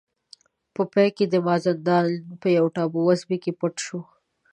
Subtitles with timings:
[0.73, 2.09] په پای کې د مازندران
[2.41, 3.99] په یوې ټاپو وزمې کې پټ شو.